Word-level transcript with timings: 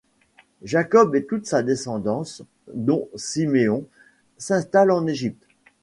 Jacob 0.63 1.15
et 1.15 1.25
toute 1.27 1.45
sa 1.45 1.61
descendance, 1.61 2.41
dont 2.73 3.07
Siméon, 3.17 3.85
s'installent 4.39 4.89
en 4.89 5.05
Égypte. 5.05 5.45